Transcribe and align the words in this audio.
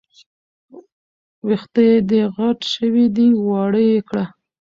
وېښته 1.45 1.83
دې 2.09 2.21
غټ 2.35 2.59
شوي 2.73 3.05
دي، 3.15 3.27
واړه 3.47 3.81
يې 3.89 3.99
کړه 4.09 4.25